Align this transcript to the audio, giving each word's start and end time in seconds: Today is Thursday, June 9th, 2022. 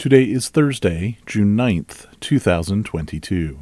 Today 0.00 0.24
is 0.24 0.48
Thursday, 0.48 1.18
June 1.26 1.54
9th, 1.54 2.06
2022. 2.20 3.58